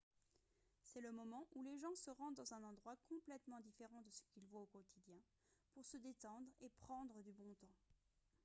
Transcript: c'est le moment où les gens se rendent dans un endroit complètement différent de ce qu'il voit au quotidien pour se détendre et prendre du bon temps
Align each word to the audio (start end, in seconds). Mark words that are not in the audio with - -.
c'est 0.83 0.99
le 1.01 1.11
moment 1.11 1.47
où 1.53 1.61
les 1.61 1.77
gens 1.77 1.93
se 1.93 2.09
rendent 2.09 2.33
dans 2.33 2.53
un 2.55 2.63
endroit 2.63 2.95
complètement 3.07 3.59
différent 3.59 4.01
de 4.01 4.09
ce 4.09 4.23
qu'il 4.23 4.43
voit 4.47 4.61
au 4.61 4.65
quotidien 4.65 5.19
pour 5.75 5.85
se 5.85 5.97
détendre 5.97 6.49
et 6.61 6.69
prendre 6.69 7.21
du 7.21 7.31
bon 7.33 7.53
temps 7.53 7.75